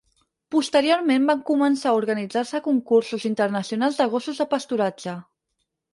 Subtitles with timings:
[0.53, 5.15] Posteriorment van començar a organitzar-se concursos internacionals de gossos de pasturatge.